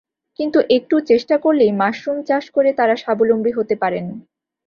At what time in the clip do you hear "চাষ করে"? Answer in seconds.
2.25-2.69